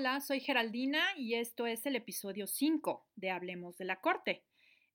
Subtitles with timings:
[0.00, 4.42] Hola, soy Geraldina y esto es el episodio 5 de Hablemos de la Corte.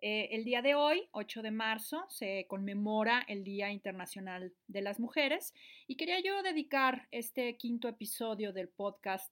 [0.02, 5.00] Eh, el día de hoy, 8 de marzo, se conmemora el Día Internacional de las
[5.00, 5.54] Mujeres
[5.86, 9.32] y quería yo dedicar este quinto episodio del podcast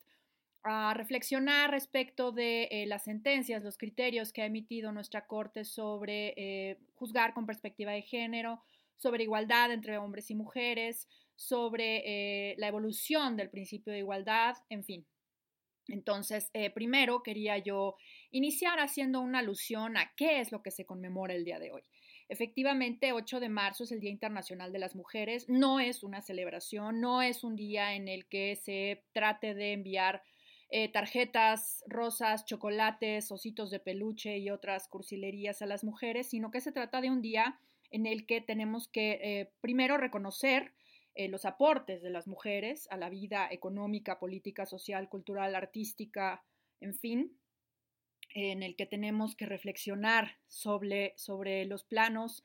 [0.62, 6.36] a reflexionar respecto de eh, las sentencias, los criterios que ha emitido nuestra Corte sobre
[6.38, 8.62] eh, juzgar con perspectiva de género,
[8.96, 15.04] sobre igualdad entre hombres y mujeres, sobre la evolución del principio de igualdad, en fin,
[15.88, 17.96] entonces, eh, primero quería yo
[18.32, 21.84] iniciar haciendo una alusión a qué es lo que se conmemora el día de hoy.
[22.30, 25.48] Efectivamente, 8 de marzo es el Día Internacional de las Mujeres.
[25.50, 30.24] No es una celebración, no es un día en el que se trate de enviar
[30.70, 36.62] eh, tarjetas, rosas, chocolates, ositos de peluche y otras cursilerías a las mujeres, sino que
[36.62, 37.60] se trata de un día
[37.92, 40.74] en el que tenemos que eh, primero reconocer
[41.16, 46.44] eh, los aportes de las mujeres a la vida económica, política, social, cultural, artística,
[46.80, 47.40] en fin,
[48.34, 52.44] en el que tenemos que reflexionar sobre, sobre los planos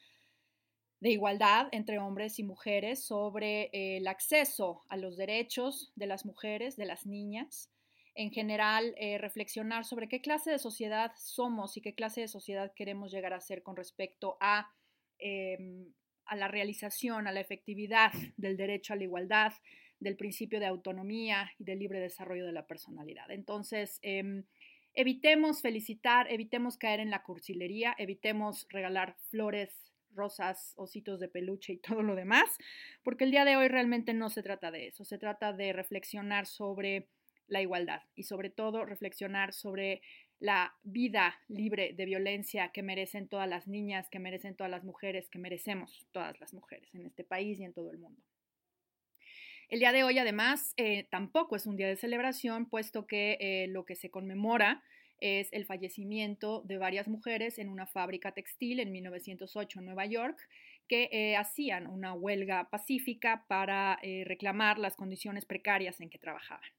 [1.01, 6.77] de igualdad entre hombres y mujeres, sobre el acceso a los derechos de las mujeres,
[6.77, 7.71] de las niñas,
[8.15, 12.73] en general eh, reflexionar sobre qué clase de sociedad somos y qué clase de sociedad
[12.75, 14.69] queremos llegar a ser con respecto a
[15.19, 15.93] em,
[16.29, 19.53] a la realización, a la efectividad del derecho a la igualdad,
[20.01, 23.31] del principio de autonomía y del libre desarrollo de la personalidad.
[23.31, 24.45] Entonces, em,
[24.95, 31.79] evitemos felicitar, evitemos caer en la cursilería, evitemos regalar flores, rosas, ositos de peluche y
[32.01, 32.57] todo lo demás,
[33.03, 36.47] porque el día de hoy realmente no se trata de eso, se trata de reflexionar
[36.47, 37.09] sobre
[37.47, 40.03] la igualdad y sobre todo reflexionar sobre
[40.41, 45.29] la vida libre de violencia que merecen todas las niñas, que merecen todas las mujeres,
[45.29, 48.23] que merecemos todas las mujeres en este país y en todo el mundo.
[49.69, 53.67] El día de hoy, además, eh, tampoco es un día de celebración, puesto que eh,
[53.69, 54.83] lo que se conmemora
[55.21, 60.39] es el fallecimiento de varias mujeres en una fábrica textil en 1908 en Nueva York,
[60.87, 66.78] que eh, hacían una huelga pacífica para reclamar las condiciones precarias en que trabajaban.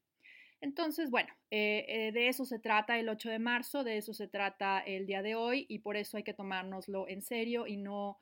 [0.60, 4.28] Entonces, bueno, eh, eh, de eso se trata el 8 de marzo, de eso se
[4.28, 8.20] trata el día de hoy y por eso hay que tomárnoslo en serio y no,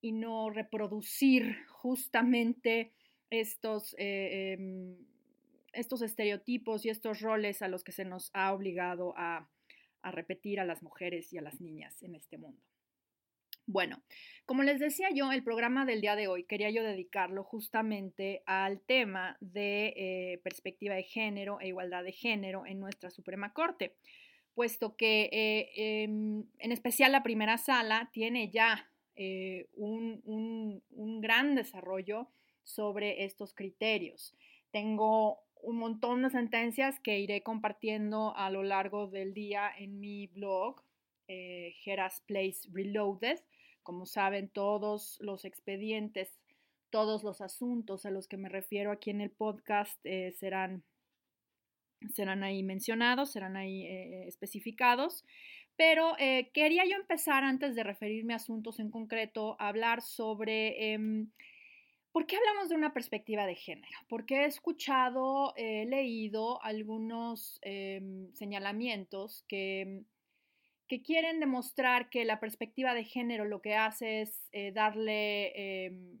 [0.00, 2.92] y no reproducir justamente
[3.30, 4.96] estos, eh, em,
[5.72, 9.48] estos estereotipos y estos roles a los que se nos ha obligado a
[10.02, 12.71] repetir a las mujeres y a las niñas en este mundo.
[13.66, 14.02] Bueno,
[14.44, 18.80] como les decía yo, el programa del día de hoy quería yo dedicarlo justamente al
[18.80, 23.94] tema de eh, perspectiva de género e igualdad de género en nuestra Suprema Corte,
[24.54, 31.54] puesto que eh, em, en especial la primera sala tiene ya eh, un, un gran
[31.54, 32.28] desarrollo
[32.64, 34.34] sobre estos criterios.
[34.70, 40.26] Tengo un montón de sentencias que iré compartiendo a lo largo del día en mi
[40.26, 40.82] blog,
[41.28, 43.38] eh, Geras Place Reloaded.
[43.82, 46.40] Como saben, todos los expedientes,
[46.90, 50.84] todos los asuntos a los que me refiero aquí en el podcast eh, serán,
[52.14, 55.24] serán ahí mencionados, serán ahí eh, especificados.
[55.74, 56.14] Pero
[56.52, 61.30] quería yo empezar antes de referirme a asuntos en concreto, a hablar sobre em,
[62.12, 63.98] ¿Por qué hablamos de una perspectiva de género?
[64.06, 70.02] Porque he escuchado, he leído algunos em, señalamientos que
[70.88, 76.20] que quieren demostrar que la perspectiva de género lo que hace es eh, darle, em,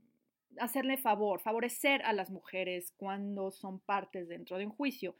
[0.58, 5.16] hacerle favor, favorecer a las mujeres cuando son partes dentro de un juicio.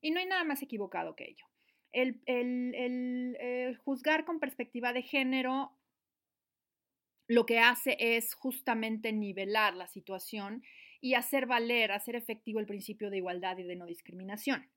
[0.00, 1.46] Y no hay nada más equivocado que ello.
[1.92, 5.72] El, el juzgar con perspectiva de género
[7.28, 10.62] lo que hace es justamente nivelar la situación
[11.00, 14.68] y hacer valer, hacer efectivo el principio de igualdad y de no discriminación.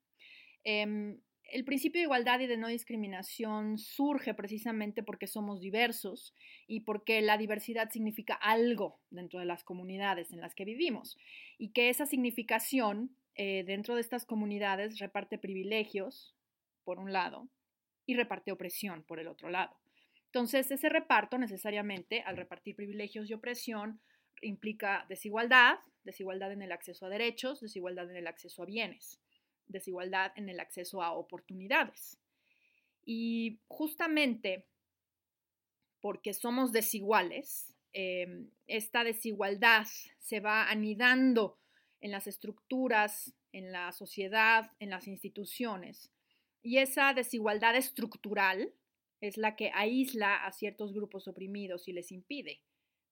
[0.64, 1.20] Em,
[1.52, 6.34] el principio de igualdad y de no discriminación surge precisamente porque somos diversos
[6.66, 11.16] y porque la diversidad significa algo dentro de las comunidades en las que vivimos
[11.58, 16.34] y que esa significación eh, dentro de estas comunidades reparte privilegios,
[16.84, 17.48] por un lado,
[18.06, 19.76] y reparte opresión, por el otro lado.
[20.26, 24.00] Entonces, ese reparto necesariamente, al repartir privilegios y opresión,
[24.42, 29.20] implica desigualdad, desigualdad en el acceso a derechos, desigualdad en el acceso a bienes
[29.70, 32.18] desigualdad en el acceso a oportunidades.
[33.04, 34.66] Y justamente
[36.00, 39.86] porque somos desiguales, em, esta desigualdad
[40.18, 41.58] se va anidando
[42.00, 46.10] en las estructuras, en la sociedad, en las instituciones.
[46.62, 48.72] Y esa desigualdad estructural
[49.20, 52.62] es la que aísla a ciertos grupos oprimidos y les impide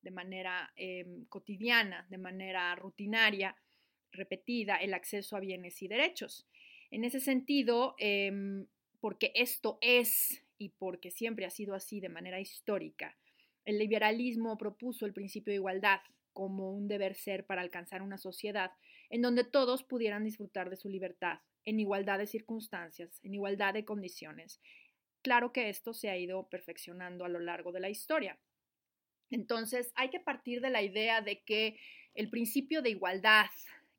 [0.01, 3.57] de manera em, cotidiana, de manera rutinaria,
[4.13, 6.47] repetida el acceso a bienes y derechos.
[6.91, 8.67] En ese sentido, em,
[9.01, 13.17] porque esto es y porque siempre ha sido así de manera histórica,
[13.65, 16.01] el liberalismo propuso el principio de igualdad
[16.33, 18.73] como un deber ser para alcanzar una sociedad
[19.11, 23.85] en donde todos pudieran disfrutar de su libertad, en igualdad de circunstancias, en igualdad de
[23.85, 24.61] condiciones.
[25.23, 28.39] Claro que esto se ha ido perfeccionando a lo largo de la historia.
[29.31, 31.79] Entonces, hay que partir de la idea de que
[32.15, 33.47] el principio de igualdad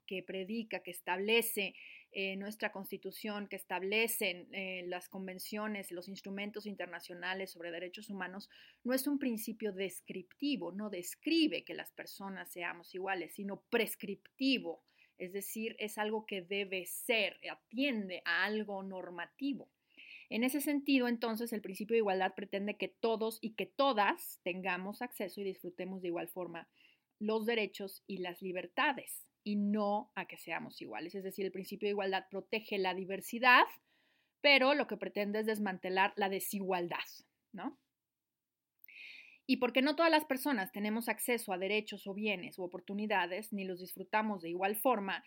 [0.09, 1.75] que predica, que establece
[2.11, 8.49] eh, nuestra constitución, que establecen eh, las convenciones, los instrumentos internacionales sobre derechos humanos,
[8.83, 14.81] no es un principio descriptivo, no describe que las personas seamos iguales, sino prescriptivo,
[15.19, 19.69] es decir, es algo que debe ser, atiende a algo normativo.
[20.31, 25.03] En ese sentido, entonces, el principio de igualdad pretende que todos y que todas tengamos
[25.03, 26.67] acceso y disfrutemos de igual forma
[27.19, 31.15] los derechos y las libertades y no a que seamos iguales.
[31.15, 33.63] Es decir, el principio de igualdad protege la diversidad,
[34.41, 37.07] pero lo que pretende es desmantelar la desigualdad,
[37.51, 37.79] ¿no?
[39.47, 43.63] Y porque no todas las personas tenemos acceso a derechos o bienes u oportunidades, ni
[43.65, 45.23] los disfrutamos de igual forma,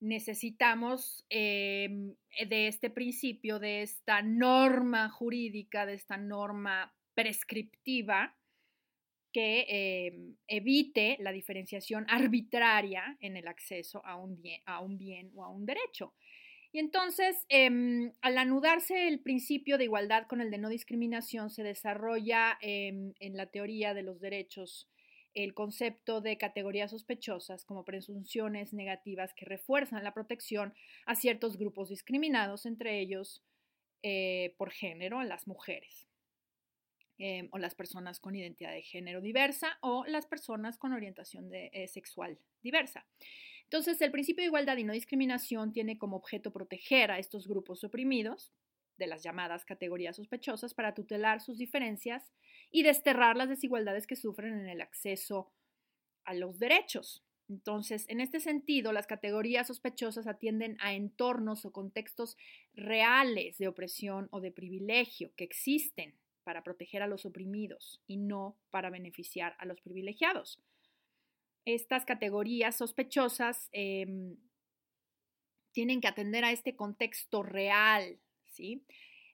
[0.00, 2.14] necesitamos em,
[2.48, 8.34] de este principio, de esta norma jurídica, de esta norma prescriptiva,
[9.32, 14.40] que em, evite la diferenciación arbitraria en el acceso a un
[14.98, 16.14] bien, o a un derecho.
[16.70, 21.62] Y entonces, em, al anudarse el principio de igualdad con el de no discriminación, se
[21.62, 24.88] desarrolla em, en la teoría de los derechos
[25.34, 30.74] el concepto de categorías sospechosas como presunciones negativas que refuerzan la protección
[31.06, 33.44] a ciertos grupos discriminados, entre ellos
[34.02, 36.07] eh, por género, las mujeres.
[37.20, 41.68] Em, o las personas con identidad de género diversa o las personas con orientación de,
[41.72, 43.04] eh, sexual diversa.
[43.64, 47.82] Entonces, el principio de igualdad y no discriminación tiene como objeto proteger a estos grupos
[47.82, 48.52] oprimidos
[48.98, 52.32] de las llamadas categorías sospechosas para tutelar sus diferencias
[52.70, 55.50] y desterrar las desigualdades que sufren en el acceso
[56.24, 57.24] a los derechos.
[57.48, 62.36] Entonces, en este sentido, las categorías sospechosas atienden a entornos o contextos
[62.74, 66.14] reales de opresión o de privilegio que existen
[66.48, 70.58] para proteger a los oprimidos y no para beneficiar a los privilegiados.
[71.66, 74.38] Estas categorías sospechosas em,
[75.72, 78.82] tienen que atender a este contexto real, ¿sí?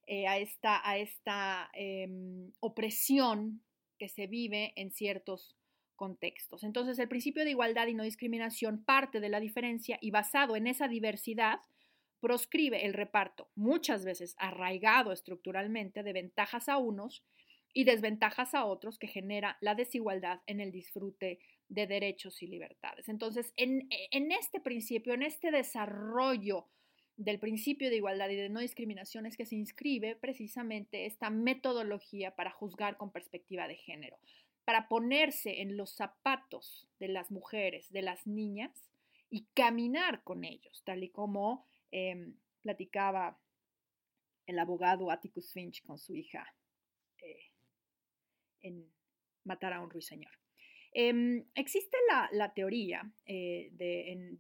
[0.09, 3.63] Eh, a esta, a esta em, opresión
[3.97, 5.57] que se vive en ciertos
[5.95, 6.65] contextos.
[6.65, 10.67] Entonces, el principio de igualdad y no discriminación parte de la diferencia y basado en
[10.67, 11.61] esa diversidad,
[12.25, 17.23] proscribe el reparto, muchas veces arraigado estructuralmente, de ventajas a unos
[17.75, 21.39] y desventajas a otros que genera la desigualdad en el disfrute
[21.69, 23.11] de derechos y libertades.
[23.11, 23.91] Entonces, en,
[24.33, 26.67] este principio, en este desarrollo
[27.19, 32.35] del principio de igualdad y de no discriminación es que se inscribe precisamente esta metodología
[32.35, 34.19] para juzgar con perspectiva de género,
[34.65, 38.91] para ponerse en los zapatos de las mujeres, de las niñas
[39.29, 43.39] y caminar con ellos, tal y como Em, platicaba
[44.47, 46.45] el abogado Atticus Finch con su hija
[47.19, 47.53] eh,
[48.63, 48.93] en
[49.45, 50.33] Matar a un ruiseñor.
[50.93, 51.97] Em, existe
[52.33, 53.71] la, teoría eh,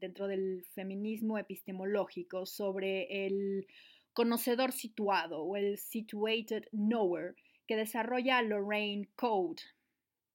[0.00, 3.68] dentro del feminismo epistemológico sobre el
[4.12, 7.36] conocedor situado o el situated knower
[7.68, 9.62] que desarrolla Lorraine Code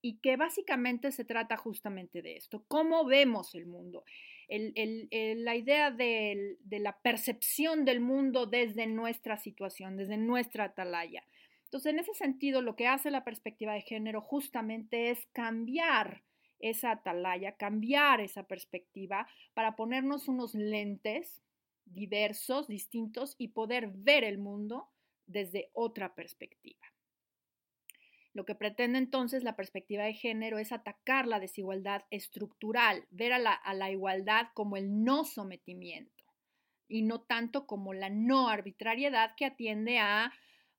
[0.02, 4.06] y que básicamente se trata justamente de esto, cómo vemos el mundo
[4.50, 11.24] la idea de, la percepción del mundo desde nuestra situación, desde nuestra atalaya.
[11.66, 16.24] Entonces, en ese sentido, lo que hace la perspectiva de género justamente es cambiar
[16.60, 21.42] esa atalaya, cambiar esa perspectiva para ponernos unos lentes
[21.86, 24.90] diversos, distintos y poder ver el mundo
[25.28, 26.86] desde otra perspectiva.
[28.40, 33.38] Lo que pretende entonces la perspectiva de género es atacar la desigualdad estructural, ver a
[33.38, 36.24] la, igualdad como el no sometimiento
[36.88, 40.32] y no tanto como la no arbitrariedad que atiende a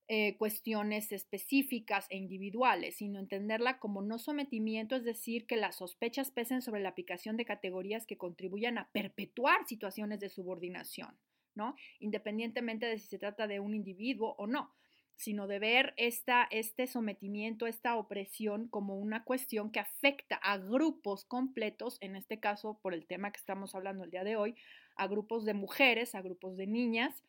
[0.09, 6.31] eh, cuestiones específicas e individuales, sino entenderla como no sometimiento, es decir, que las sospechas
[6.31, 11.15] pesen sobre la aplicación de categorías que contribuyan a perpetuar situaciones de subordinación,
[11.55, 11.77] ¿no?
[11.99, 14.80] Independientemente de si se trata de un individuo o no
[15.21, 21.27] sino de ver esta, este sometimiento, esta opresión como una cuestión que afecta a grupos
[21.27, 24.55] completos, en este caso por el tema que estamos hablando el día de hoy,
[24.97, 27.23] a grupos de mujeres, a grupos de niñas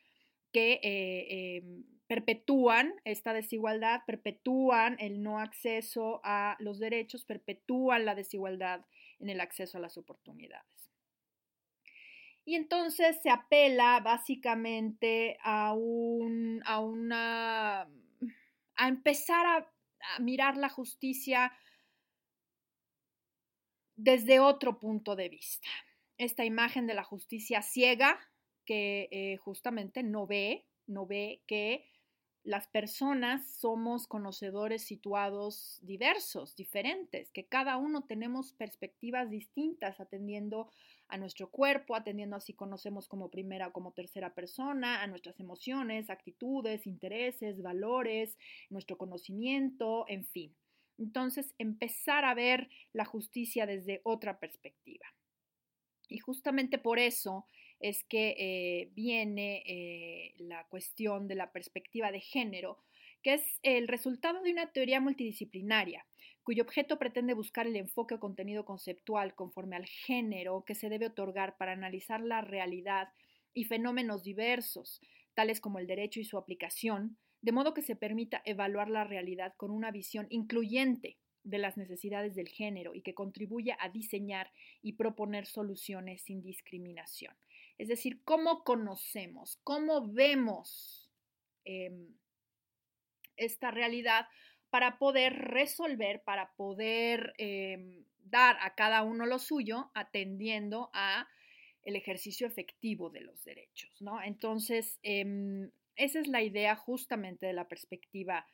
[0.54, 8.16] que eh, em, perpetúan esta desigualdad, perpetúan el no acceso a los derechos, perpetúan la
[8.16, 8.86] desigualdad
[9.20, 10.91] en el acceso a las oportunidades.
[12.44, 17.82] Y entonces se apela básicamente a, un, a una,
[18.76, 19.72] a empezar a,
[20.20, 21.54] mirar la justicia
[23.96, 25.68] desde otro punto de vista.
[26.18, 28.20] Esta imagen de la justicia ciega
[28.66, 31.86] que eh, justamente no ve, no ve que
[32.44, 40.72] las personas somos conocedores situados diversos, diferentes, que cada uno tenemos perspectivas distintas atendiendo
[41.12, 46.10] a nuestro cuerpo, atendiendo así conocemos como primera o como tercera persona, a nuestras emociones,
[46.10, 48.38] actitudes, intereses, valores,
[48.70, 50.56] nuestro conocimiento, en fin.
[50.98, 55.06] Entonces, empezar a ver la justicia desde otra perspectiva.
[56.08, 57.46] Y justamente por eso
[57.80, 62.78] es que eh, viene eh, la cuestión de la perspectiva de género,
[63.22, 66.06] que es el resultado de una teoría multidisciplinaria,
[66.44, 71.08] cuyo objeto pretende buscar el enfoque o contenido conceptual conforme al género que se debe
[71.08, 73.10] otorgar para analizar la realidad
[73.54, 75.02] y fenómenos diversos,
[75.34, 79.54] tales como el derecho y su aplicación, de modo que se permita evaluar la realidad
[79.58, 84.52] con una visión incluyente de las necesidades del género y que contribuya a diseñar
[84.82, 87.36] y proponer soluciones sin discriminación.
[87.78, 91.12] Es decir, cómo conocemos, cómo vemos
[91.66, 92.14] em,
[93.38, 94.28] esta realidad
[94.70, 101.28] para poder resolver, para poder em, dar a cada uno lo suyo, atendiendo a
[101.84, 104.22] el ejercicio efectivo de los derechos, ¿no?
[104.22, 108.46] Entonces, em, esa es la idea justamente de la perspectiva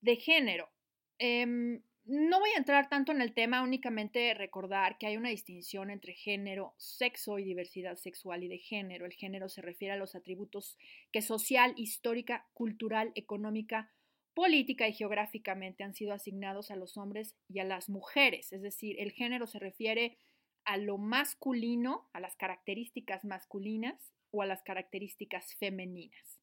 [0.00, 0.70] de género.
[2.10, 6.14] No voy a entrar tanto en el tema, únicamente recordar que hay una distinción entre
[6.14, 9.04] género, sexo y diversidad sexual y de género.
[9.04, 10.78] El género se refiere a los atributos
[11.12, 13.92] que social, histórica, cultural, económica,
[14.32, 18.54] política y geográficamente han sido asignados a los hombres y a las mujeres.
[18.54, 20.16] Es decir, el género se refiere
[20.64, 26.37] a lo masculino, a las características masculinas o a las características femeninas.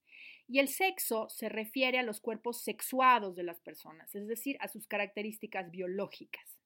[0.48, 4.68] Y el sexo se refiere a los cuerpos sexuados de las personas, es decir, a
[4.68, 6.60] sus características biológicas.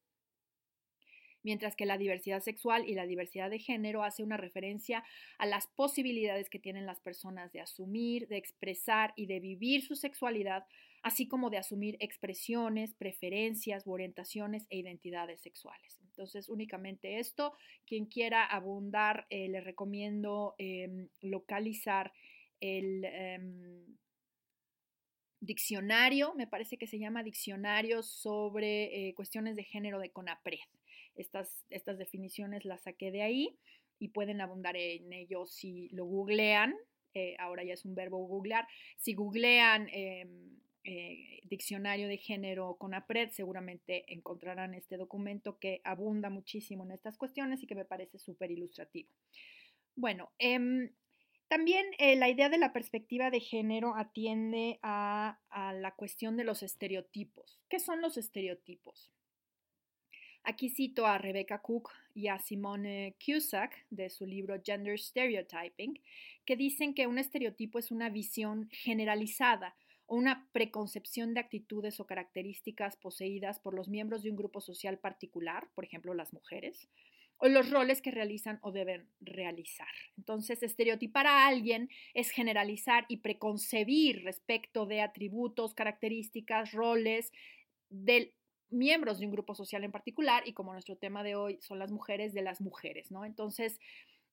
[1.42, 5.06] Mientras que la diversidad sexual y la diversidad de género hace una referencia
[5.38, 9.96] a las posibilidades que tienen las personas de asumir, de expresar y de vivir su
[9.96, 10.66] sexualidad,
[11.02, 16.00] así como de asumir expresiones, preferencias orientaciones e identidades sexuales.
[16.02, 17.54] Entonces, únicamente esto.
[17.86, 22.12] Quien quiera abundar, eh, le recomiendo em, localizar
[22.60, 23.98] el em,
[25.42, 30.60] diccionario, me parece que se llama diccionario sobre eh, cuestiones de género de CONAPRED.
[31.16, 33.58] Estas, estas definiciones las saqué de ahí
[34.00, 36.76] y pueden abundar en ello si lo googlean.
[37.14, 38.68] Eh, ahora ya es un verbo googlear.
[38.98, 46.86] Si googlean em, eh, diccionario de género CONAPRED, seguramente encontrarán este documento que abunda muchísimo
[46.86, 49.10] en estas cuestiones y que me parece súper ilustrativo.
[49.96, 50.92] Bueno, em,
[51.50, 56.62] también eh, la idea de la perspectiva de género atiende a, la cuestión de los
[56.62, 57.60] estereotipos.
[57.68, 59.12] ¿Qué son los estereotipos?
[60.44, 66.00] Aquí cito a Rebecca Cook y a Simone Cusack de su libro Gender Stereotyping,
[66.46, 69.76] que dicen que un estereotipo es una visión generalizada
[70.06, 75.00] o una preconcepción de actitudes o características poseídas por los miembros de un grupo social
[75.00, 76.90] particular, por ejemplo las mujeres,
[77.40, 79.88] o los roles que realizan o deben realizar.
[80.18, 87.32] Entonces, estereotipar a alguien es generalizar y preconcebir respecto de atributos, características, roles
[87.90, 88.36] de
[88.70, 91.92] miembros de un grupo social en particular y como nuestro tema de hoy son las
[91.92, 93.26] mujeres de las mujeres, ¿no?
[93.26, 93.80] Entonces,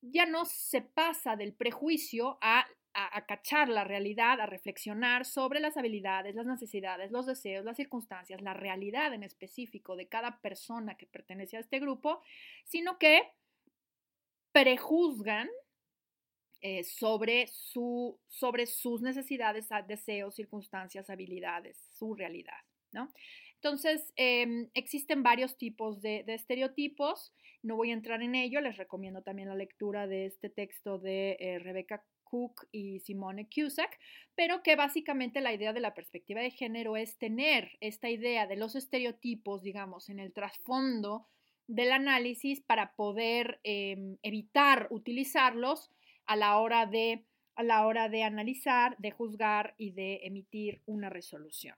[0.03, 2.67] ya no se pasa del prejuicio a
[2.99, 8.41] a, cachar la realidad, a reflexionar sobre las habilidades, las necesidades, los deseos, las circunstancias,
[8.41, 12.23] la realidad en específico de cada persona que pertenece a este grupo,
[12.65, 13.21] sino que
[14.51, 15.51] prejuzgan
[16.63, 22.63] eh, sobre, su, sobre sus necesidades, deseos, circunstancias, habilidades, su realidad,
[22.93, 23.13] ¿no?
[23.57, 27.35] Entonces, em, existen varios tipos de, estereotipos.
[27.63, 28.61] No voy a entrar en ello.
[28.61, 33.99] Les recomiendo también la lectura de este texto de eh, Rebecca Cook y Simone Cusack,
[34.35, 38.57] pero que básicamente la idea de la perspectiva de género es tener esta idea de
[38.57, 41.27] los estereotipos, digamos, en el trasfondo
[41.67, 45.91] del análisis para poder em, evitar utilizarlos
[46.27, 47.25] a la hora de
[47.57, 51.75] a la hora de analizar, de juzgar y de emitir una resolución.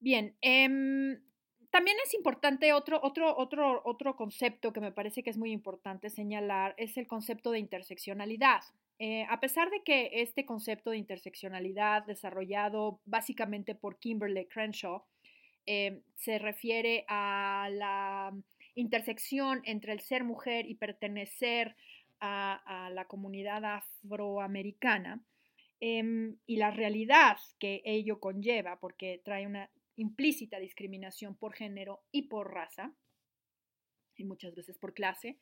[0.00, 1.22] Bien, em,
[1.72, 6.10] también es importante otro, otro, otro, otro concepto que me parece que es muy importante
[6.10, 8.60] señalar, es el concepto de interseccionalidad.
[8.98, 15.02] Eh, a pesar de que este concepto de interseccionalidad, desarrollado básicamente por Kimberly Crenshaw,
[15.64, 18.36] eh, se refiere a la
[18.74, 21.74] intersección entre el ser mujer y pertenecer
[22.20, 25.24] a, la comunidad afroamericana
[25.80, 32.22] em, y la realidad que ello conlleva, porque trae una implícita discriminación por género y
[32.22, 32.94] por raza,
[34.16, 35.38] y muchas veces por clase,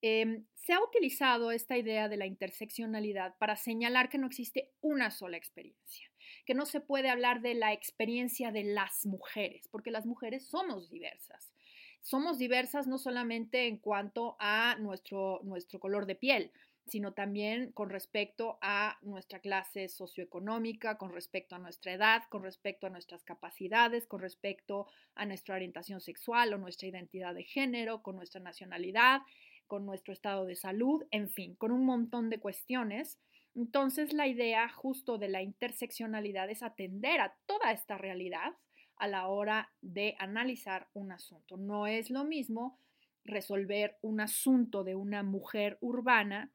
[0.00, 5.10] em, se ha utilizado esta idea de la interseccionalidad para señalar que no existe una
[5.10, 6.10] sola experiencia,
[6.44, 10.90] que no se puede hablar de la experiencia de las mujeres, porque las mujeres somos
[10.90, 11.52] diversas.
[12.00, 16.50] Somos diversas no solamente en cuanto a nuestro, nuestro color de piel,
[16.86, 22.86] sino también con respecto a nuestra clase socioeconómica, con respecto a nuestra edad, con respecto
[22.86, 28.16] a nuestras capacidades, con respecto a nuestra orientación sexual o nuestra identidad de género, con
[28.16, 29.20] nuestra nacionalidad,
[29.66, 33.18] con nuestro estado de salud, en fin, con un montón de cuestiones.
[33.54, 38.54] Entonces, la idea justo de la interseccionalidad es atender a toda esta realidad
[38.96, 41.56] a la hora de analizar un asunto.
[41.56, 42.78] No es lo mismo
[43.24, 46.52] resolver un asunto de una mujer urbana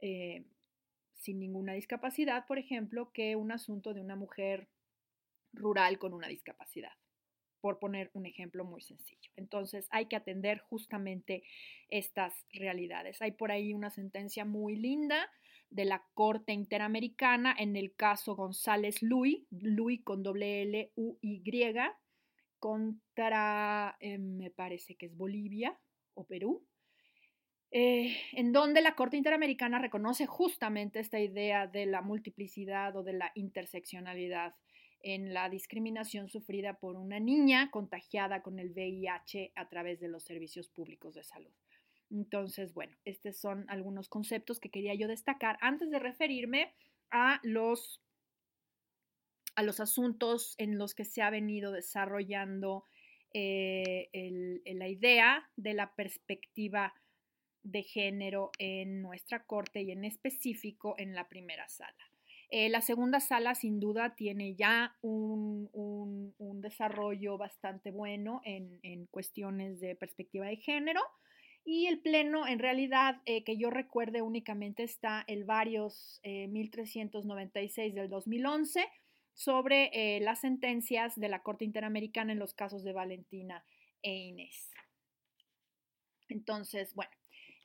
[0.00, 0.44] eh,
[1.14, 4.68] sin ninguna discapacidad, por ejemplo, que un asunto de una mujer
[5.52, 6.92] rural con una discapacidad,
[7.60, 9.30] por poner un ejemplo muy sencillo.
[9.36, 11.42] Entonces hay que atender justamente
[11.88, 13.20] estas realidades.
[13.20, 15.28] Hay por ahí una sentencia muy linda
[15.68, 21.42] de la Corte Interamericana en el caso González Luis, Luis con doble L U Y,
[22.58, 25.78] contra, eh, me parece que es Bolivia
[26.14, 26.66] o Perú,
[27.72, 33.12] eh, en donde la Corte Interamericana reconoce justamente esta idea de la multiplicidad o de
[33.12, 34.54] la interseccionalidad
[35.02, 40.24] en la discriminación sufrida por una niña contagiada con el VIH a través de los
[40.24, 41.52] servicios públicos de salud.
[42.10, 46.74] Entonces, bueno, estos son algunos conceptos que quería yo destacar antes de referirme
[47.10, 48.02] a los,
[49.54, 52.84] a los asuntos en los que se ha venido desarrollando
[53.32, 54.10] eh,
[54.64, 56.92] la idea de la perspectiva
[57.62, 62.10] de género en nuestra corte y en específico en la primera sala.
[62.52, 65.70] Eh, la segunda sala sin duda tiene ya un,
[66.60, 71.00] desarrollo bastante bueno en, cuestiones de perspectiva de género
[71.64, 77.96] y el pleno en realidad eh, que yo recuerde únicamente está el varios 1396 eh,
[77.98, 78.86] del 2011
[79.32, 83.64] sobre las sentencias de la Corte Interamericana en los casos de Valentina
[84.02, 84.70] e Inés.
[86.28, 87.12] Entonces, bueno,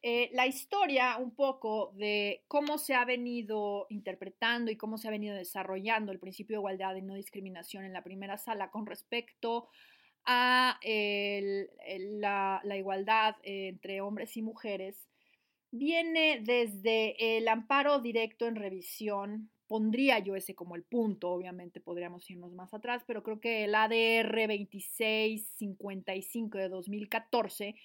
[0.08, 5.12] eh, la historia un poco de cómo se ha venido interpretando y cómo se ha
[5.12, 9.68] venido desarrollando el principio de igualdad y no discriminación en la primera sala con respecto
[10.24, 15.10] a la, igualdad entre hombres y mujeres
[15.72, 19.50] viene desde el amparo directo en revisión.
[19.66, 23.74] Pondría yo ese como el punto, obviamente podríamos irnos más atrás, pero creo que el
[23.74, 27.76] ADR 2655 de 2014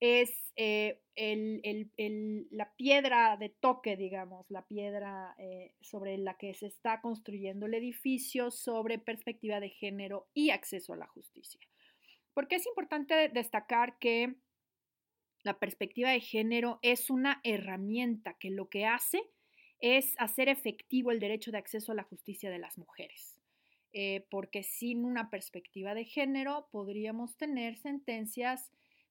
[0.00, 1.00] es eh,
[2.50, 7.74] la piedra de toque, digamos, la piedra eh, sobre la que se está construyendo el
[7.74, 11.60] edificio sobre perspectiva de género y acceso a la justicia.
[12.32, 14.36] Porque es importante destacar que
[15.42, 19.22] la perspectiva de género es una herramienta que lo que hace
[19.78, 23.38] es hacer efectivo el derecho de acceso a la justicia de las mujeres.
[23.92, 28.70] Eh, porque sin una perspectiva de género podríamos tener sentencias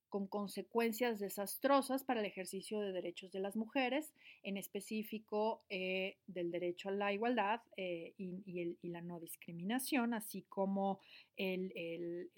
[0.10, 6.52] con consecuencias desastrosas para el ejercicio de derechos de las mujeres, en específico eh, del
[6.52, 11.00] derecho a la igualdad eh, y, la no discriminación, así como
[11.38, 12.30] el,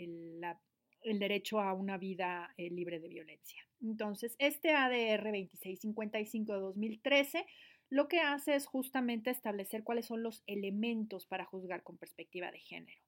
[1.03, 3.65] derecho a una vida eh, libre de violencia.
[3.81, 7.45] Entonces, este ADR 2655 de 2013
[7.91, 12.59] lo que hace es justamente establecer cuáles son los elementos para juzgar con perspectiva de
[12.59, 13.01] género.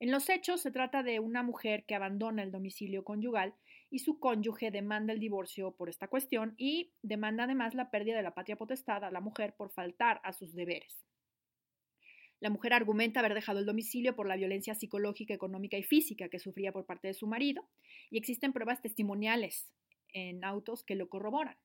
[0.00, 3.54] En los hechos se trata de una mujer que abandona el domicilio conyugal
[3.90, 8.22] y su cónyuge demanda el divorcio por esta cuestión y demanda además la pérdida de
[8.22, 11.06] la patria potestad a la mujer por faltar a sus deberes.
[12.40, 16.38] La mujer argumenta haber dejado el domicilio por la violencia psicológica, económica y física que
[16.38, 17.66] sufría por parte de su marido
[18.10, 19.70] y existen pruebas testimoniales
[20.12, 21.56] en autos que lo corroboran.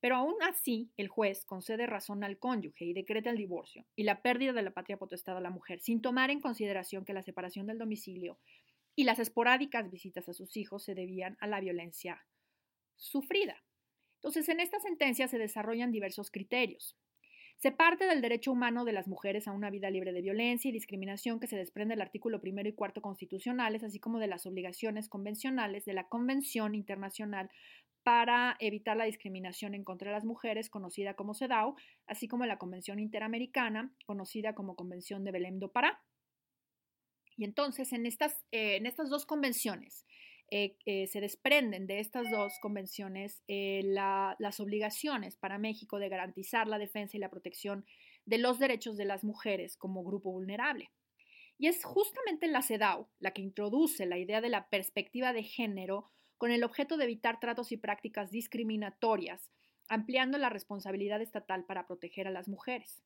[0.00, 4.22] Pero aún así, el juez concede razón al cónyuge y decreta el divorcio y la
[4.22, 7.66] pérdida de la patria potestad a la mujer, sin tomar en consideración que la separación
[7.66, 8.38] del domicilio
[8.96, 12.26] y las esporádicas visitas a sus hijos se debían a la violencia
[12.96, 13.62] sufrida.
[14.16, 16.96] Entonces, en esta sentencia se desarrollan diversos criterios.
[17.58, 20.72] Se parte del derecho humano de las mujeres a una vida libre de violencia y
[20.72, 25.08] discriminación que se desprende del artículo primero y cuarto constitucionales, así como de las obligaciones
[25.08, 27.50] convencionales de la Convención Internacional
[28.02, 31.74] para evitar la discriminación en contra de las mujeres, conocida como CEDAW,
[32.06, 36.00] así como la Convención Interamericana, conocida como Convención de Belém do Pará.
[37.36, 40.04] Y entonces, en estas, eh, en estas dos convenciones,
[40.48, 47.20] se desprenden de estas dos convenciones las obligaciones para México de garantizar la defensa y
[47.20, 47.84] la protección
[48.26, 50.92] de los derechos de las mujeres como grupo vulnerable.
[51.58, 56.10] Y es justamente la CEDAW la que introduce la idea de la perspectiva de género
[56.36, 59.50] con el objeto de evitar tratos y prácticas discriminatorias,
[59.88, 63.02] ampliando la responsabilidad estatal para proteger a las mujeres.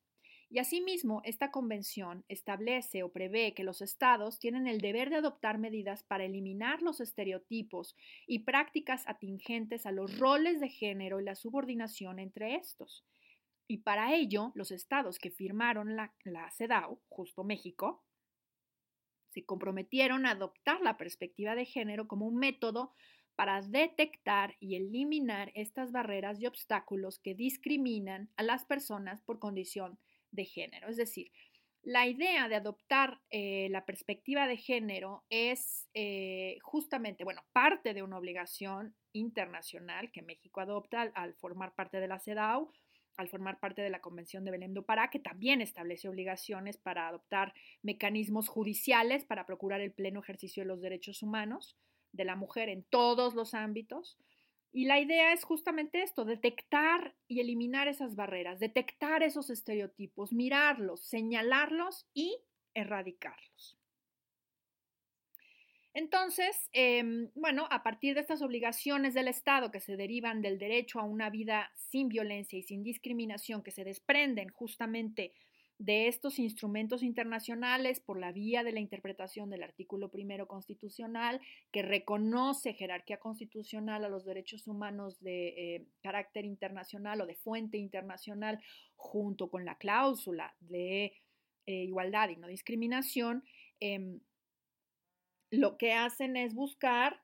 [0.53, 5.57] Y asimismo, esta convención establece o prevé que los estados tienen el deber de adoptar
[5.57, 7.95] medidas para eliminar los estereotipos
[8.27, 13.05] y prácticas atingentes a los roles de género y la subordinación entre estos.
[13.65, 18.03] Y para ello, los estados que firmaron la, la CEDAW, justo México,
[19.29, 22.91] se comprometieron a adoptar la perspectiva de género como un método
[23.37, 29.97] para detectar y eliminar estas barreras y obstáculos que discriminan a las personas por condición
[30.31, 30.89] de género.
[30.89, 31.31] Es decir,
[31.83, 38.03] la idea de adoptar eh, la perspectiva de género es eh, justamente, bueno, parte de
[38.03, 42.71] una obligación internacional que México adopta al formar parte de la CEDAW
[43.17, 47.07] al formar parte de la Convención de Belém do Pará, que también establece obligaciones para
[47.07, 51.77] adoptar mecanismos judiciales para procurar el pleno ejercicio de los derechos humanos
[52.11, 54.17] de la mujer en todos los ámbitos.
[54.73, 61.05] Y la idea es justamente esto, detectar y eliminar esas barreras, detectar esos estereotipos, mirarlos,
[61.05, 62.37] señalarlos y
[62.73, 63.77] erradicarlos.
[65.93, 71.01] Entonces, em, bueno, a partir de estas obligaciones del Estado que se derivan del derecho
[71.01, 75.33] a una vida sin violencia y sin discriminación, que se desprenden justamente
[75.81, 81.41] de estos instrumentos internacionales por la vía de la interpretación del artículo primero constitucional,
[81.71, 87.79] que reconoce jerarquía constitucional a los derechos humanos de eh, carácter internacional o de fuente
[87.79, 88.59] internacional,
[88.95, 91.13] junto con la cláusula de
[91.65, 93.43] eh, igualdad y no discriminación,
[93.79, 94.19] em,
[95.49, 97.23] lo que hacen es buscar,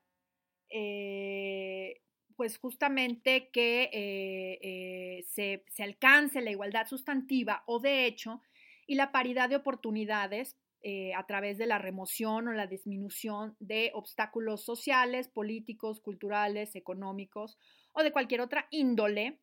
[0.68, 2.02] eh,
[2.34, 8.42] pues justamente que se, se, alcance la igualdad sustantiva o de hecho
[8.88, 10.56] y la paridad de oportunidades
[11.14, 17.58] a través de la remoción o la disminución de obstáculos sociales, políticos, culturales, económicos
[17.92, 19.38] o de cualquier otra índole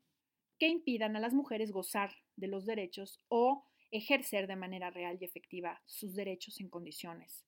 [0.57, 5.25] que impidan a las mujeres gozar de los derechos o ejercer de manera real y
[5.25, 7.45] efectiva sus derechos en condiciones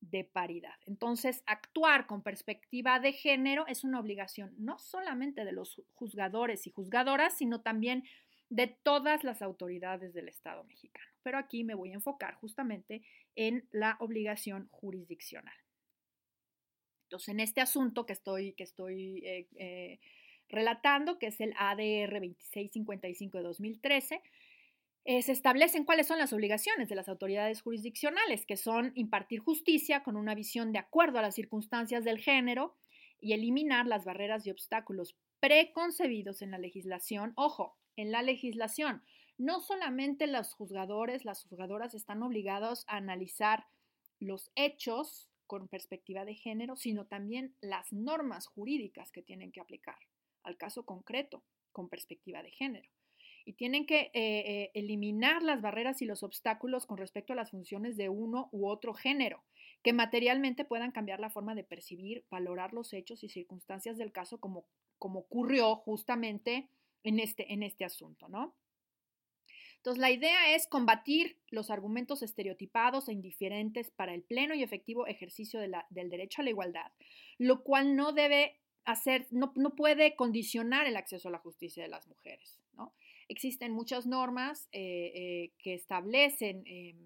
[0.00, 0.76] de paridad.
[0.86, 6.70] Entonces, actuar con perspectiva de género es una obligación no solamente de los juzgadores y
[6.70, 8.04] juzgadoras, sino también
[8.50, 11.06] de todas las autoridades del Estado mexicano.
[11.22, 13.02] Pero aquí me voy a enfocar justamente
[13.34, 15.54] en la obligación jurisdiccional.
[17.04, 20.00] Entonces, en este asunto que estoy, que estoy eh, eh,
[20.48, 24.22] relatando, que es el ADR 2655 de 2013,
[25.04, 30.02] eh, se establecen cuáles son las obligaciones de las autoridades jurisdiccionales, que son impartir justicia
[30.02, 32.76] con una visión de acuerdo a las circunstancias del género
[33.18, 37.32] y eliminar las barreras y obstáculos preconcebidos en la legislación.
[37.36, 39.02] Ojo, en la legislación,
[39.38, 43.66] no solamente los juzgadores, las juzgadoras están obligados a analizar
[44.20, 49.98] los hechos con perspectiva de género, sino también las normas jurídicas que tienen que aplicar
[50.44, 52.88] al caso concreto con perspectiva de género.
[53.44, 57.50] Y tienen que eh, eh, eliminar las barreras y los obstáculos con respecto a las
[57.50, 59.42] funciones de uno u otro género,
[59.82, 64.38] que materialmente puedan cambiar la forma de percibir, valorar los hechos y circunstancias del caso
[64.38, 64.66] como,
[64.98, 66.68] como ocurrió justamente
[67.04, 68.54] en este, en este asunto, ¿no?
[69.76, 75.06] Entonces, la idea es combatir los argumentos estereotipados e indiferentes para el pleno y efectivo
[75.06, 76.92] ejercicio del derecho a la igualdad,
[77.38, 81.88] lo cual no debe hacer, no, no puede condicionar el acceso a la justicia de
[81.88, 82.92] las mujeres, ¿no?
[83.28, 86.96] Existen muchas normas eh, eh, que establecen em,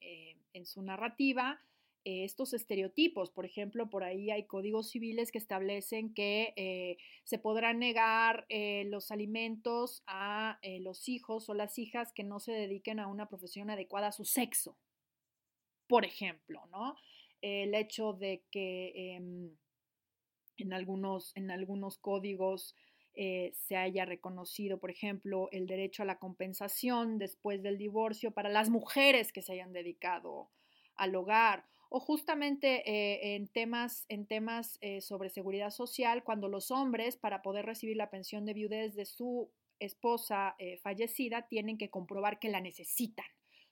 [0.00, 1.60] eh, en su narrativa
[2.04, 3.30] estos estereotipos.
[3.30, 8.46] Por ejemplo, por ahí hay códigos civiles que establecen que se podrán negar
[8.86, 13.70] los alimentos a los hijos o las hijas que no se dediquen a una profesión
[13.70, 14.76] adecuada a su sexo.
[15.86, 16.96] Por ejemplo, ¿no?
[17.40, 19.50] El hecho de que em,
[20.56, 22.74] en, algunos, en algunos códigos
[23.14, 28.48] eh, se haya reconocido, por ejemplo, el derecho a la compensación después del divorcio para
[28.48, 30.50] las mujeres que se hayan dedicado
[30.96, 36.70] al hogar o justamente eh, en temas, en temas eh, sobre seguridad social, cuando los
[36.70, 42.38] hombres, para poder recibir la pensión de viudez de su esposa fallecida, tienen que comprobar
[42.38, 43.26] que la necesitan,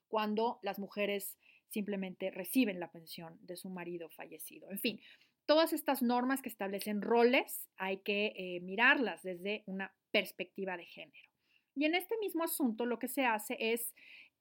[0.08, 1.38] cuando las mujeres
[1.72, 4.70] simplemente reciben la pensión de su marido fallecido.
[4.70, 5.00] En fin,
[5.46, 11.28] todas estas normas que establecen roles hay que eh, mirarlas desde una perspectiva de género.
[11.74, 13.94] Y en este mismo asunto lo que se hace es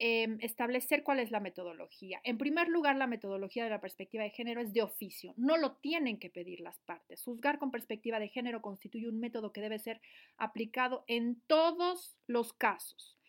[0.04, 2.20] em, establecer cuál es la metodología.
[2.24, 5.74] En primer lugar, la metodología de la perspectiva de género es de oficio, no lo
[5.74, 7.24] tienen que pedir las partes.
[7.24, 10.02] Juzgar con perspectiva de género constituye un método que debe ser
[10.38, 13.20] aplicado en todos los casos.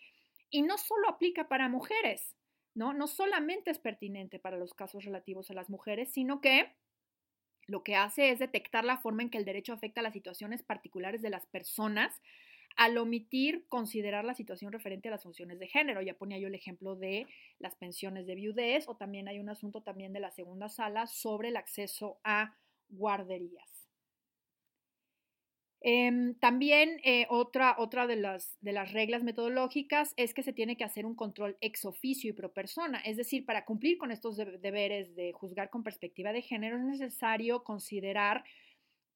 [0.48, 2.38] Y no solo aplica para mujeres,
[2.72, 2.94] ¿no?
[2.94, 6.74] No solamente es pertinente para los casos relativos a las mujeres, sino que
[7.66, 10.62] lo que hace es detectar la forma en que el derecho afecta a las situaciones
[10.62, 12.18] particulares de las personas
[12.76, 16.02] al omitir considerar la situación referente a las funciones de género.
[16.02, 17.26] Ya ponía yo el ejemplo de
[17.58, 21.48] las pensiones de viudez o también hay un asunto también de la segunda sala sobre
[21.48, 22.56] el acceso a
[22.88, 23.72] guarderías.
[25.84, 30.76] Em, también eh, otra, otra de, las, de las reglas metodológicas es que se tiene
[30.76, 34.36] que hacer un control ex oficio y pro persona, es decir, para cumplir con estos
[34.36, 38.44] deberes de juzgar con perspectiva de género es necesario considerar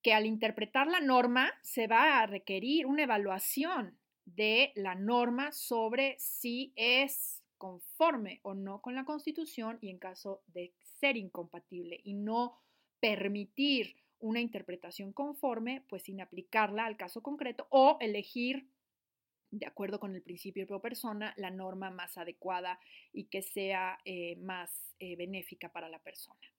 [0.07, 6.15] que al interpretar la norma se va a requerir una evaluación de la norma sobre
[6.21, 12.15] si es conforme o no con la Constitución y en caso de ser incompatible y
[12.15, 12.57] no
[13.01, 18.71] permitir una interpretación conforme, pues sin aplicarla al caso concreto o elegir,
[19.51, 22.79] de acuerdo con el principio pro persona, la norma más adecuada
[23.13, 26.56] y que sea eh, más eh, benéfica para la persona.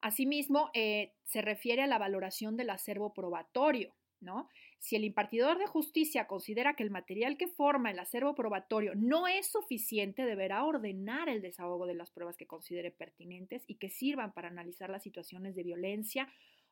[0.00, 3.94] Asimismo, eh, se refiere a la valoración del acervo probatorio.
[4.20, 4.48] ¿No?
[4.80, 9.28] Si el impartidor de justicia considera que el material que forma el acervo probatorio no
[9.28, 14.32] es suficiente, deberá ordenar el desahogo de las pruebas que considere pertinentes y que sirvan
[14.32, 16.28] para analizar las situaciones de violencia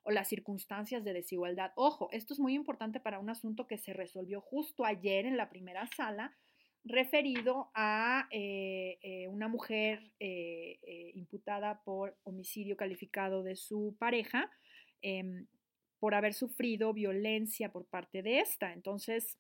[0.06, 1.72] o las circunstancias de desigualdad.
[1.74, 5.48] Ojo, esto es muy importante para un asunto que se resolvió justo ayer en la
[5.48, 6.36] primera sala,
[6.86, 10.78] referido a eh, eh, una mujer eh,
[11.14, 14.50] imputada por homicidio calificado de su pareja
[15.02, 15.46] em,
[15.98, 18.72] por haber sufrido violencia por parte de esta.
[18.72, 19.36] Entonces,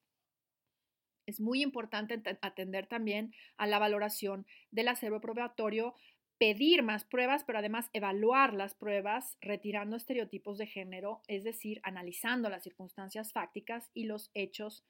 [1.26, 5.94] es muy importante atender también a la valoración del acervo probatorio
[6.38, 12.50] pedir más pruebas, pero además evaluar las pruebas retirando estereotipos de género, es decir, analizando
[12.50, 14.84] las circunstancias fácticas y los hechos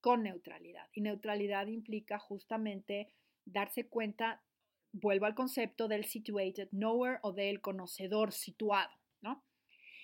[0.00, 0.88] con neutralidad.
[0.92, 3.10] Y neutralidad implica justamente
[3.44, 4.42] darse cuenta,
[4.92, 9.44] vuelvo al concepto del situated knower o del conocedor situado, ¿no?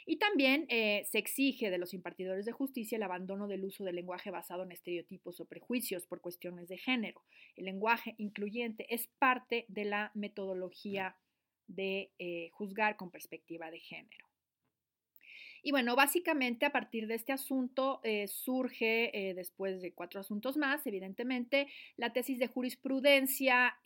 [0.09, 3.97] Y también eh, se exige de los impartidores de justicia el abandono del uso del
[3.97, 7.25] lenguaje basado en estereotipos o prejuicios por cuestiones de género.
[7.57, 11.17] El lenguaje incluyente es parte de la metodología
[11.67, 14.26] de eh, juzgar con perspectiva de género.
[15.63, 20.87] Y bueno, básicamente a partir de este asunto eh, surge, después de cuatro asuntos más,
[20.87, 23.79] evidentemente, la tesis de jurisprudencia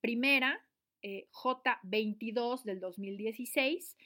[0.00, 0.60] primera,
[1.02, 3.96] J22 del 2016,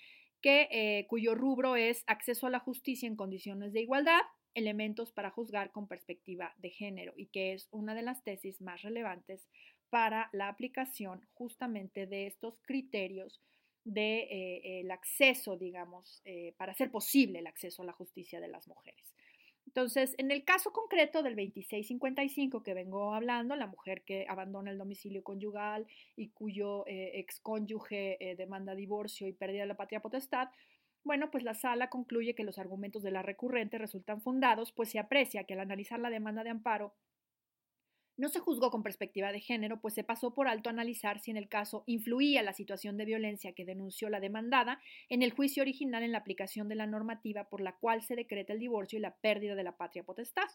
[0.40, 4.20] que, eh, cuyo rubro es acceso a la justicia en condiciones de igualdad,
[4.54, 8.82] elementos para juzgar con perspectiva de género y que es una de las tesis más
[8.82, 9.46] relevantes
[9.90, 13.40] para la aplicación justamente de estos criterios
[13.84, 18.48] de eh, el acceso, digamos, eh, para hacer posible el acceso a la justicia de
[18.48, 19.14] las mujeres.
[19.66, 24.78] Entonces, en el caso concreto del 2655 que vengo hablando, la mujer que abandona el
[24.78, 30.48] domicilio conyugal y cuyo eh, excónyuge demanda divorcio y pérdida de la patria potestad,
[31.04, 34.98] bueno, pues la sala concluye que los argumentos de la recurrente resultan fundados, pues se
[34.98, 36.92] aprecia que al analizar la demanda de amparo
[38.20, 41.38] no se juzgó con perspectiva de género, pues se pasó por alto analizar si en
[41.38, 44.78] el caso influía la situación de violencia que denunció la demandada
[45.08, 48.52] en el juicio original en la aplicación de la normativa por la cual se decreta
[48.52, 50.48] el divorcio y la pérdida de la patria potestad,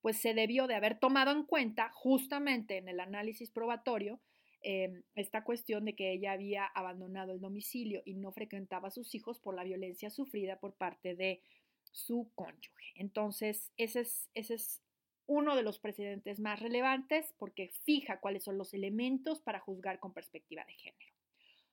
[0.00, 4.20] pues se debió de haber tomado en cuenta justamente en el análisis probatorio
[4.62, 9.14] em, esta cuestión de que ella había abandonado el domicilio y no frecuentaba a sus
[9.16, 11.42] hijos por la violencia sufrida por parte de
[11.90, 12.92] su cónyuge.
[12.94, 14.82] Entonces, ese es, ese es
[15.30, 20.12] uno de los precedentes más relevantes porque fija cuáles son los elementos para juzgar con
[20.12, 21.14] perspectiva de género.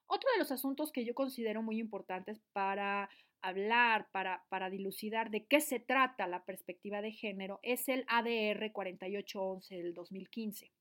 [0.06, 3.10] Otro de los asuntos que yo considero muy importantes para
[3.42, 9.76] hablar, para, dilucidar de qué se trata la perspectiva de género es el ADR 4811
[9.76, 10.72] del 2015.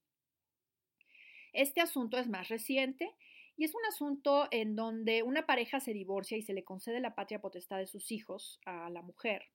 [1.54, 3.16] Este asunto es más reciente
[3.56, 7.14] y es un asunto en donde una pareja se divorcia y se le concede la
[7.14, 9.46] patria potestad de sus hijos a la mujer.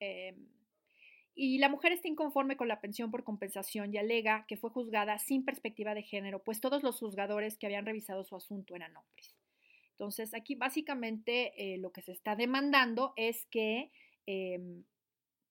[0.00, 0.48] Em,
[1.34, 5.18] y la mujer está inconforme con la pensión por compensación y alega que fue juzgada
[5.18, 9.34] sin perspectiva de género, pues todos los juzgadores que habían revisado su asunto eran hombres.
[9.90, 13.90] Entonces, aquí básicamente eh, lo que se está demandando es que
[14.26, 14.84] em,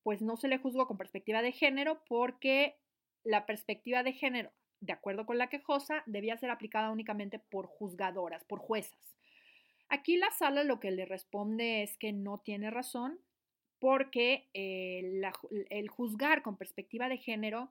[0.03, 2.77] pues no se le juzgó con perspectiva de género porque
[3.23, 8.43] la perspectiva de género, de acuerdo con la quejosa, debía ser aplicada únicamente por juzgadoras,
[8.43, 8.99] por juezas.
[9.89, 13.19] Aquí la sala lo que le responde es que no tiene razón,
[13.83, 15.21] porque eh,
[15.69, 17.69] el juzgar con perspectiva de género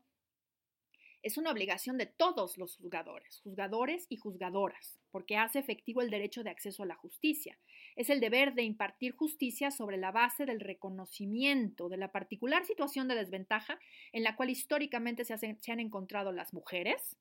[1.22, 6.42] es una obligación de todos los juzgadores, juzgadores y juzgadoras, porque hace efectivo el derecho
[6.42, 7.57] de acceso a la justicia.
[7.96, 13.09] Es el deber de impartir justicia sobre la base del reconocimiento de la particular situación
[13.09, 13.79] de desventaja
[14.12, 15.33] en la cual históricamente se,
[15.72, 17.16] han encontrado las mujeres,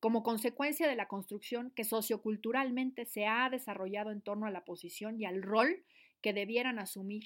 [0.00, 5.20] como consecuencia de la construcción que socioculturalmente se ha desarrollado en torno a la posición
[5.20, 5.84] y al rol
[6.20, 7.22] que debieran asumir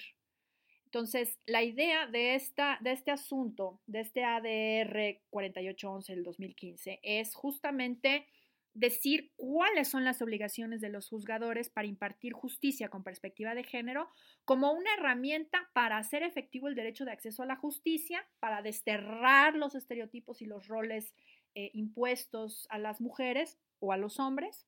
[0.92, 7.34] entonces, la idea de, esta, de este asunto, de este ADR 4811 del 2015, es
[7.34, 8.26] justamente
[8.74, 14.10] decir cuáles son las obligaciones de los juzgadores para impartir justicia con perspectiva de género
[14.44, 19.56] como una herramienta para hacer efectivo el derecho de acceso a la justicia, para desterrar
[19.56, 21.14] los estereotipos y los roles
[21.54, 24.66] eh, impuestos a las mujeres o a los hombres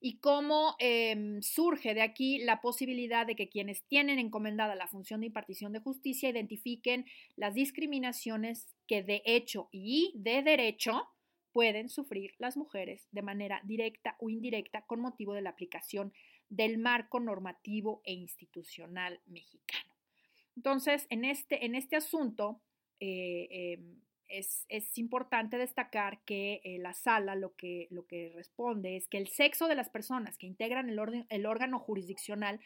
[0.00, 5.20] y cómo em, surge de aquí la posibilidad de que quienes tienen encomendada la función
[5.20, 7.06] de impartición de justicia identifiquen
[7.36, 11.08] las discriminaciones que de hecho y de derecho
[11.52, 16.12] pueden sufrir las mujeres de manera directa o indirecta con motivo de la aplicación
[16.48, 19.92] del marco normativo e institucional mexicano.
[20.56, 22.60] Entonces, en este, en este asunto,
[23.00, 24.66] eh, em, es,
[24.98, 29.68] importante destacar que eh, la sala lo que, lo que responde es que el sexo
[29.68, 32.60] de las personas que integran el, el órgano jurisdiccional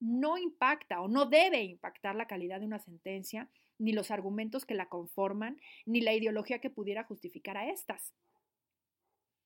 [0.00, 4.74] no impacta o no debe impactar la calidad de una sentencia, ni los argumentos que
[4.74, 8.12] la conforman, ni la ideología que pudiera justificar a estas.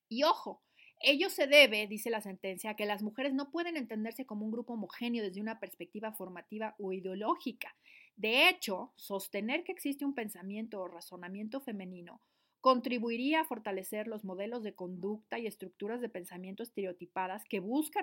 [0.09, 0.63] Y ojo,
[1.01, 4.53] ello se debe, dice la sentencia, a que las mujeres no pueden entenderse como un
[4.53, 7.75] grupo homogéneo desde una perspectiva formativa o ideológica,
[8.21, 12.21] de hecho, sostener que existe un pensamiento o razonamiento femenino
[12.61, 18.01] contribuiría a fortalecer los modelos de conducta y estructuras de pensamiento estereotipadas que busca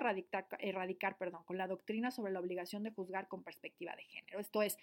[0.58, 4.40] erradicar, perdón, con la doctrina sobre la obligación de juzgar con perspectiva de género.
[4.40, 4.76] Esto es,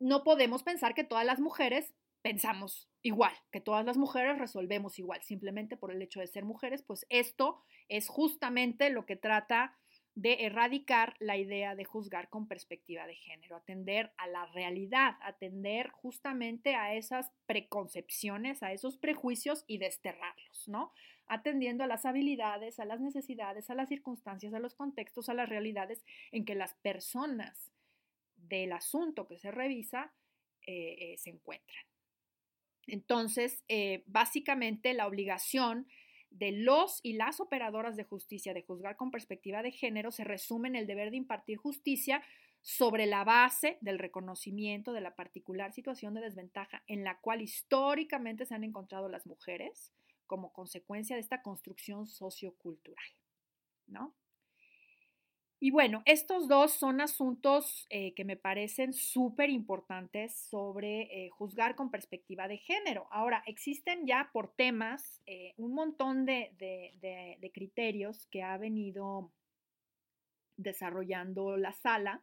[0.00, 5.22] no podemos pensar que todas las mujeres pensamos igual, que todas las mujeres resolvemos igual,
[5.22, 9.78] simplemente por el hecho de ser mujeres, pues esto es justamente lo que trata
[10.18, 15.90] de erradicar la idea de juzgar con perspectiva de género, atender a la realidad, atender
[15.90, 20.92] justamente a esas preconcepciones, a esos prejuicios y desterrarlos, ¿no?
[21.28, 25.48] Atendiendo a las habilidades, a las necesidades, a las circunstancias, a los contextos, a las
[25.48, 27.70] realidades en que las personas
[28.34, 30.12] del asunto que se revisa
[30.66, 31.84] eh, eh, se encuentran.
[32.88, 35.86] Entonces, eh, básicamente la obligación
[36.30, 40.68] de los y las operadoras de justicia de juzgar con perspectiva de género se resume
[40.68, 42.22] en el deber de impartir justicia
[42.60, 48.46] sobre la base del reconocimiento de la particular situación de desventaja en la cual históricamente
[48.46, 49.92] se han encontrado las mujeres
[50.26, 53.06] como consecuencia de esta construcción sociocultural,
[53.86, 54.14] ¿no?
[55.60, 61.74] Y bueno, estos dos son asuntos eh, que me parecen súper importantes sobre eh, juzgar
[61.74, 63.08] con perspectiva de género.
[63.10, 69.32] Ahora, existen ya por temas eh, un montón de, criterios que ha venido
[70.56, 72.22] desarrollando la sala.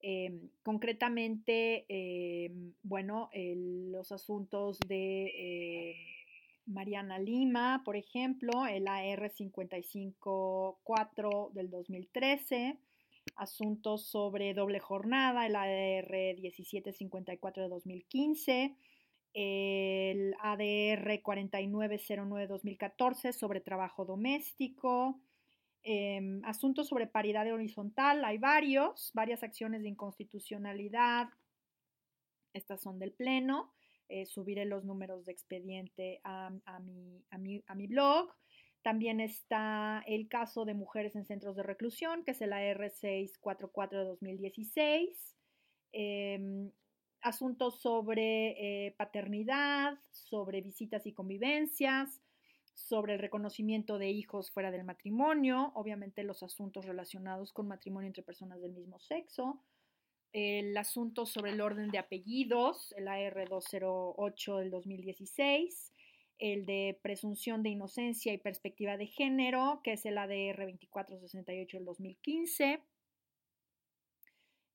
[0.00, 6.23] Em, concretamente, em, bueno, los asuntos de
[6.66, 12.78] Mariana Lima, por ejemplo, el AR 554 del 2013,
[13.36, 18.76] asuntos sobre doble jornada, el AR 1754 de 2015,
[19.34, 25.20] el ADR 4909 2014 sobre trabajo doméstico,
[25.82, 31.28] em, asuntos sobre paridad horizontal, hay varios, varias acciones de inconstitucionalidad,
[32.52, 33.72] estas son del Pleno.
[34.08, 36.50] Eh, subiré los números de expediente a,
[37.38, 38.30] mi, blog.
[38.82, 44.04] También está el caso de mujeres en centros de reclusión, que es el AR644 de
[44.04, 45.36] 2016.
[45.92, 46.70] Em,
[47.22, 52.20] asuntos sobre eh, paternidad, sobre visitas y convivencias,
[52.74, 58.22] sobre el reconocimiento de hijos fuera del matrimonio, obviamente los asuntos relacionados con matrimonio entre
[58.22, 59.62] personas del mismo sexo,
[60.34, 65.92] el asunto sobre el orden de apellidos, el AR208 del 2016,
[66.40, 71.86] el de presunción de inocencia y perspectiva de género, que es el ADR 2468 del
[71.86, 72.82] 2015.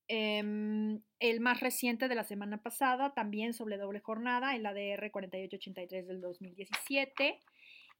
[0.07, 6.07] Em, el más reciente de la semana pasada, también sobre doble jornada, el ADR 4883
[6.07, 7.37] del 2017.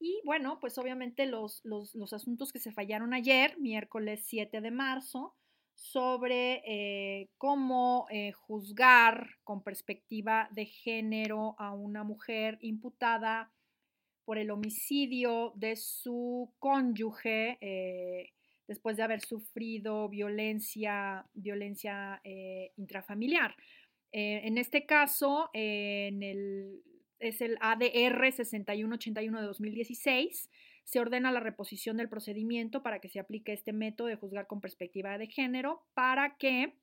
[0.00, 4.70] Y bueno, pues obviamente los, los, los asuntos que se fallaron ayer, miércoles 7 de
[4.70, 5.36] marzo,
[5.80, 13.50] sobre eh, cómo eh, juzgar con perspectiva de género a una mujer imputada
[14.26, 18.34] por el homicidio de su cónyuge eh,
[18.68, 22.20] después de haber sufrido violencia, violencia
[22.76, 23.56] intrafamiliar.
[24.12, 26.82] en este caso, en el
[27.20, 30.50] es el ADR 6181 de 2016,
[30.84, 34.60] se ordena la reposición del procedimiento para que se aplique este método de juzgar con
[34.60, 36.74] perspectiva de género para que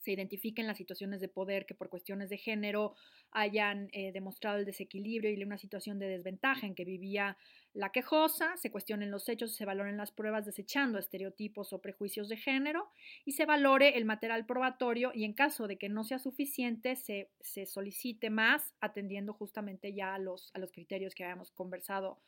[0.00, 2.94] se identifiquen las situaciones de poder que por cuestiones de género
[3.32, 7.36] hayan eh, demostrado el desequilibrio y una situación de desventaja en que vivía
[7.72, 12.36] la quejosa, se cuestionen los hechos, se valoren las pruebas desechando estereotipos o prejuicios de
[12.36, 12.90] género
[13.24, 17.30] y se valore el material probatorio y en caso de que no sea suficiente se,
[17.40, 22.18] se solicite más atendiendo justamente ya a los, a los criterios que habíamos conversado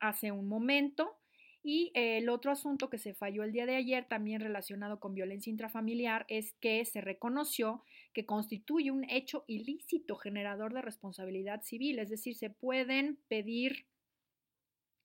[0.00, 1.18] hace un momento.
[1.62, 5.50] Y el otro asunto que se falló el día de ayer, también relacionado con violencia
[5.50, 7.82] intrafamiliar, es que se reconoció
[8.14, 13.86] que constituye un hecho ilícito generador de responsabilidad civil, es decir, se pueden pedir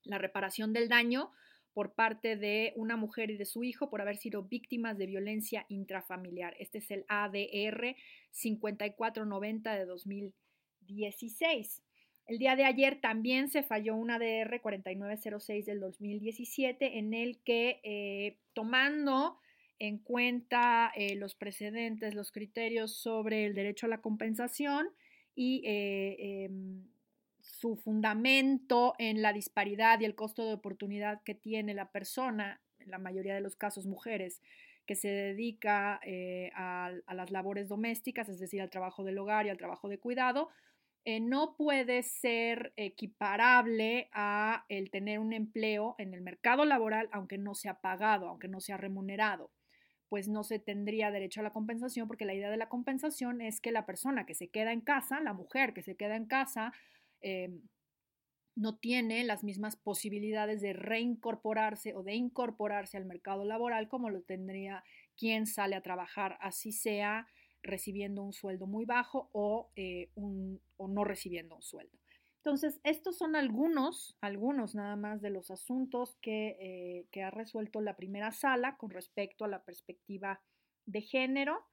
[0.04, 1.32] la reparación del daño
[1.72, 5.66] por parte de una mujer y de su hijo por haber sido víctimas de violencia
[5.68, 6.54] intrafamiliar.
[6.60, 7.96] Este es el ADR
[8.30, 11.82] 5490 de 2016.
[12.26, 17.80] El día de ayer también se falló un ADR 4906 del 2017 en el que
[17.82, 19.38] eh, tomando
[19.78, 24.88] en cuenta eh, los precedentes, los criterios sobre el derecho a la compensación
[25.34, 26.84] y eh, em,
[27.40, 32.90] su fundamento en la disparidad y el costo de oportunidad que tiene la persona, en
[32.90, 34.40] la mayoría de los casos mujeres,
[34.86, 36.00] que se dedica
[36.54, 40.50] a, las labores domésticas, es decir, al trabajo del hogar y al trabajo de cuidado,
[41.06, 47.36] eh, no puede ser equiparable a el tener un empleo en el mercado laboral aunque
[47.36, 49.50] no sea pagado, aunque no sea remunerado,
[50.08, 53.60] pues no se tendría derecho a la compensación porque la idea de la compensación es
[53.60, 56.72] que la persona que se queda en casa, la mujer que se queda en casa,
[57.20, 57.50] eh,
[58.56, 64.22] no tiene las mismas posibilidades de reincorporarse o de incorporarse al mercado laboral como lo
[64.22, 64.84] tendría
[65.16, 67.26] quien sale a trabajar, así sea
[67.64, 71.98] recibiendo un sueldo muy bajo o, eh, o no recibiendo un sueldo.
[72.44, 77.96] Entonces, estos son algunos, algunos nada más de los asuntos que, eh, ha resuelto la
[77.96, 80.42] primera sala con respecto a la perspectiva
[80.84, 81.64] de género.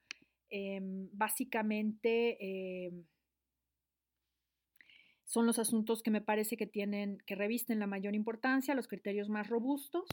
[0.50, 3.04] Em, básicamente em,
[5.26, 9.28] son los asuntos que me parece que tienen, que revisten la mayor importancia, los criterios
[9.28, 10.08] más robustos.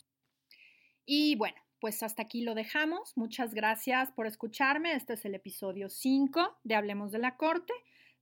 [1.07, 3.17] Y bueno, pues hasta aquí lo dejamos.
[3.17, 4.95] Muchas gracias por escucharme.
[4.95, 7.73] Este es el episodio 5 de Hablemos de la Corte,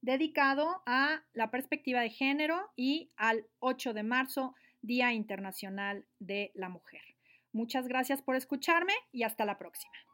[0.00, 6.68] dedicado a la perspectiva de género y al 8 de marzo, Día Internacional de la
[6.68, 7.02] Mujer.
[7.52, 10.05] Muchas gracias por escucharme y hasta la próxima.